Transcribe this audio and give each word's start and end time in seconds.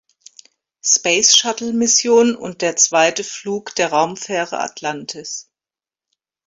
Space-Shuttle-Mission 0.83 2.35
und 2.35 2.63
der 2.63 2.75
zweite 2.75 3.23
Flug 3.23 3.75
der 3.75 3.91
Raumfähre 3.91 4.59
Atlantis. 4.59 5.51